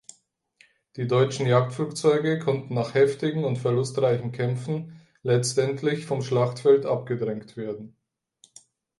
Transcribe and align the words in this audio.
Die 0.95 1.05
deutschen 1.05 1.45
Jagdflugzeuge 1.45 2.39
konnten 2.39 2.73
nach 2.73 2.95
heftigen 2.95 3.43
und 3.45 3.57
verlustreichen 3.59 4.31
Kämpfen 4.31 4.99
letztendlich 5.21 6.07
vom 6.07 6.23
Schlachtfeld 6.23 6.87
abgedrängt 6.87 7.55
werden. 7.55 7.95